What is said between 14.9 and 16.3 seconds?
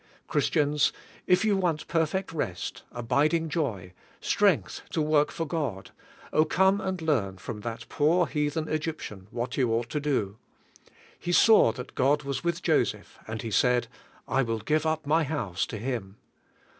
my house to him."